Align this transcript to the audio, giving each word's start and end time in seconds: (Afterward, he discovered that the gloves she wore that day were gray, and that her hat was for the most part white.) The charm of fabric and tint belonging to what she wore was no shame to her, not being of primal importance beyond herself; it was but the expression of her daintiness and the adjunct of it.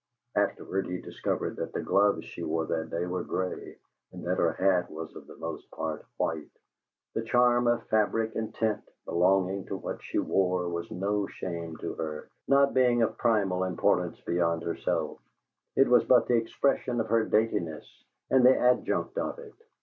(Afterward, 0.33 0.87
he 0.87 0.99
discovered 0.99 1.57
that 1.57 1.73
the 1.73 1.79
gloves 1.83 2.25
she 2.25 2.41
wore 2.41 2.65
that 2.65 2.89
day 2.89 3.05
were 3.05 3.23
gray, 3.23 3.77
and 4.11 4.25
that 4.25 4.39
her 4.39 4.53
hat 4.53 4.89
was 4.89 5.11
for 5.11 5.19
the 5.19 5.35
most 5.35 5.69
part 5.69 6.03
white.) 6.17 6.49
The 7.13 7.21
charm 7.21 7.67
of 7.67 7.85
fabric 7.87 8.33
and 8.35 8.51
tint 8.55 8.81
belonging 9.05 9.67
to 9.67 9.77
what 9.77 10.01
she 10.01 10.17
wore 10.17 10.67
was 10.69 10.89
no 10.89 11.27
shame 11.27 11.77
to 11.81 11.93
her, 11.93 12.29
not 12.47 12.73
being 12.73 13.03
of 13.03 13.19
primal 13.19 13.63
importance 13.63 14.19
beyond 14.21 14.63
herself; 14.63 15.19
it 15.75 15.87
was 15.87 16.03
but 16.05 16.25
the 16.25 16.33
expression 16.35 16.99
of 16.99 17.05
her 17.09 17.23
daintiness 17.23 17.85
and 18.31 18.43
the 18.43 18.57
adjunct 18.57 19.19
of 19.19 19.37
it. 19.37 19.53